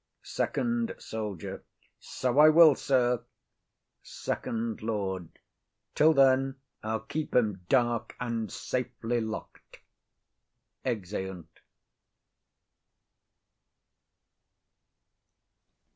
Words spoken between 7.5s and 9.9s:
dark, and safely lock'd.